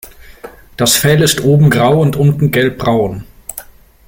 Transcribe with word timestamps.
Das 0.77 0.95
Fell 0.95 1.21
ist 1.21 1.41
oben 1.41 1.69
grau 1.69 1.99
und 2.01 2.15
unten 2.15 2.49
gelbbraun. 2.49 3.23